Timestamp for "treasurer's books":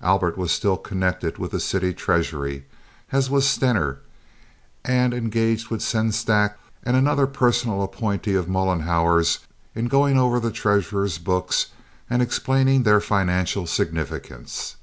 10.50-11.66